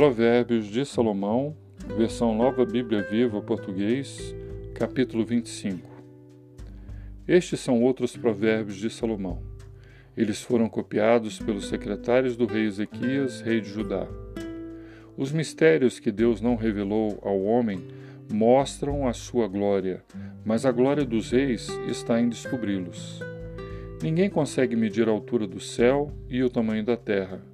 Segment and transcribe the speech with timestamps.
[0.00, 1.54] Provérbios de Salomão,
[1.94, 4.34] versão Nova Bíblia Viva Português,
[4.72, 5.86] capítulo 25.
[7.28, 9.42] Estes são outros provérbios de Salomão.
[10.16, 14.08] Eles foram copiados pelos secretários do rei Ezequias, rei de Judá.
[15.18, 17.86] Os mistérios que Deus não revelou ao homem
[18.32, 20.02] mostram a sua glória,
[20.42, 23.20] mas a glória dos reis está em descobri-los.
[24.02, 27.50] Ninguém consegue medir a altura do céu e o tamanho da terra.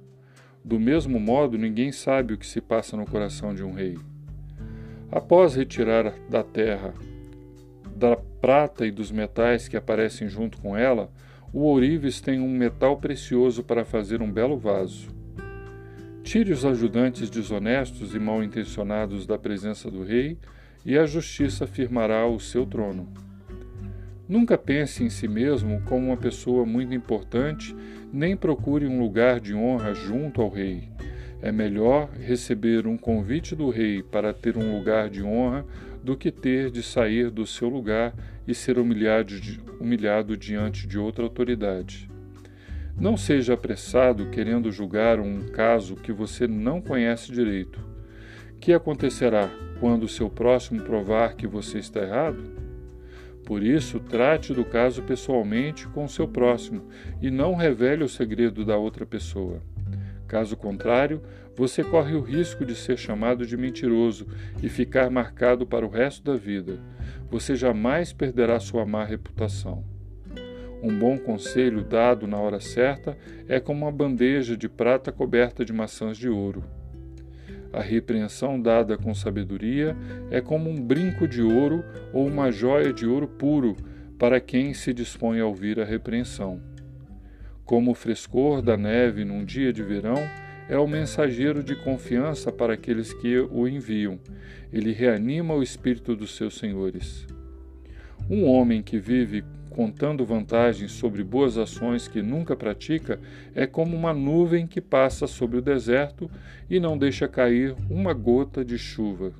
[0.67, 3.97] Do mesmo modo, ninguém sabe o que se passa no coração de um rei.
[5.09, 6.93] Após retirar da terra
[7.95, 11.09] da prata e dos metais que aparecem junto com ela,
[11.53, 15.07] o ourives tem um metal precioso para fazer um belo vaso.
[16.21, 20.37] Tire os ajudantes desonestos e mal intencionados da presença do rei,
[20.85, 23.07] e a justiça firmará o seu trono.
[24.27, 27.73] Nunca pense em si mesmo como uma pessoa muito importante,
[28.11, 30.89] nem procure um lugar de honra junto ao rei.
[31.41, 35.65] É melhor receber um convite do rei para ter um lugar de honra
[36.03, 38.13] do que ter de sair do seu lugar
[38.45, 39.33] e ser humilhado,
[39.79, 42.09] humilhado diante de outra autoridade.
[42.99, 47.79] Não seja apressado querendo julgar um caso que você não conhece direito.
[48.59, 52.66] Que acontecerá quando seu próximo provar que você está errado?
[53.47, 56.83] Por isso, trate do caso pessoalmente com o seu próximo
[57.21, 59.63] e não revele o segredo da outra pessoa.
[60.27, 61.21] Caso contrário,
[61.55, 64.27] você corre o risco de ser chamado de mentiroso
[64.61, 66.77] e ficar marcado para o resto da vida.
[67.29, 69.81] Você jamais perderá sua má reputação.
[70.83, 73.17] Um bom conselho dado na hora certa
[73.47, 76.65] é como uma bandeja de prata coberta de maçãs de ouro.
[77.77, 79.95] A repreensão dada com sabedoria
[80.31, 83.77] é como um brinco de ouro ou uma joia de ouro puro
[84.17, 86.59] para quem se dispõe a ouvir a repreensão.
[87.63, 90.17] Como o frescor da neve num dia de verão,
[90.67, 94.19] é o mensageiro de confiança para aqueles que o enviam.
[94.73, 97.27] Ele reanima o espírito dos seus senhores.
[98.27, 99.45] Um homem que vive
[99.77, 103.19] contando vantagens sobre boas ações que nunca pratica,
[103.53, 106.27] é como uma nuvem que passa sobre o deserto
[106.67, 109.33] e não deixa cair uma gota de chuva.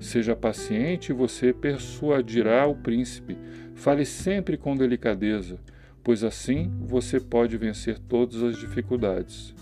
[0.00, 3.36] Seja paciente e você persuadirá o príncipe.
[3.74, 5.58] Fale sempre com delicadeza,
[6.02, 9.54] pois assim você pode vencer todas as dificuldades.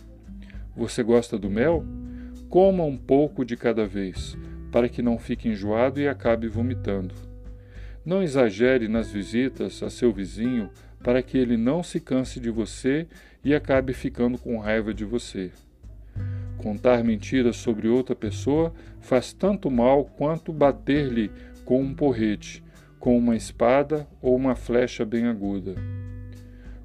[0.77, 1.84] Você gosta do mel?
[2.49, 4.39] Coma um pouco de cada vez,
[4.71, 7.34] para que não fique enjoado e acabe vomitando.
[8.04, 10.69] Não exagere nas visitas a seu vizinho
[11.03, 13.06] para que ele não se canse de você
[13.42, 15.50] e acabe ficando com raiva de você.
[16.59, 21.31] Contar mentiras sobre outra pessoa faz tanto mal quanto bater-lhe
[21.65, 22.62] com um porrete,
[22.98, 25.75] com uma espada ou uma flecha bem aguda.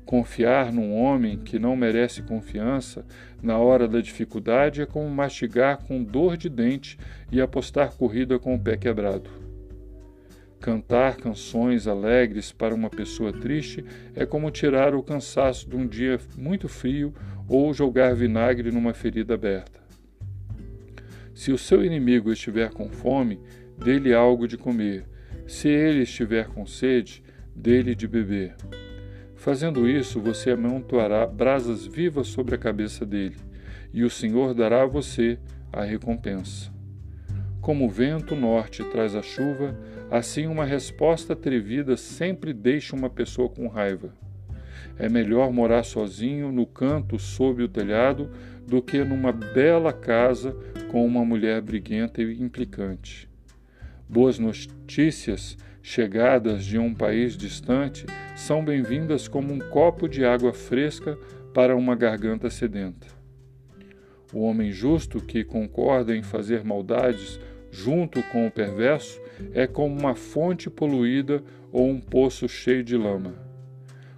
[0.06, 3.06] Confiar num homem que não merece confiança
[3.44, 6.98] na hora da dificuldade é como mastigar com dor de dente
[7.32, 9.49] e apostar corrida com o pé quebrado.
[10.60, 16.20] Cantar canções alegres para uma pessoa triste é como tirar o cansaço de um dia
[16.38, 17.14] muito frio
[17.48, 19.80] ou jogar vinagre numa ferida aberta.
[21.34, 23.40] Se o seu inimigo estiver com fome,
[23.78, 25.06] dê-lhe algo de comer.
[25.48, 27.24] Se ele estiver com sede,
[27.56, 28.56] dê-lhe de beber.
[29.36, 33.38] Fazendo isso, você amontoará brasas vivas sobre a cabeça dele,
[33.94, 35.40] e o Senhor dará a você
[35.72, 36.79] a recompensa.
[37.62, 39.78] Como o vento norte traz a chuva,
[40.10, 44.14] assim uma resposta atrevida sempre deixa uma pessoa com raiva.
[44.98, 48.30] É melhor morar sozinho no canto sob o telhado
[48.66, 50.56] do que numa bela casa
[50.90, 53.30] com uma mulher briguenta e implicante.
[54.08, 58.06] Boas notícias chegadas de um país distante
[58.36, 61.18] são bem-vindas como um copo de água fresca
[61.54, 63.08] para uma garganta sedenta.
[64.32, 67.40] O homem justo que concorda em fazer maldades
[67.72, 69.22] junto com o perverso
[69.54, 73.34] é como uma fonte poluída ou um poço cheio de lama.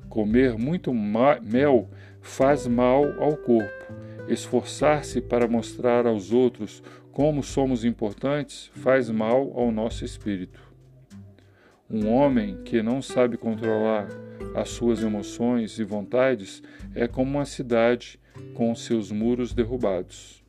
[0.10, 1.90] Comer muito mel
[2.22, 3.94] faz mal ao corpo.
[4.28, 10.62] Esforçar-se para mostrar aos outros como somos importantes faz mal ao nosso espírito.
[11.90, 14.08] Um homem que não sabe controlar
[14.56, 16.64] as suas emoções e vontades
[16.96, 18.20] é como uma cidade
[18.54, 20.42] com seus muros derrubados.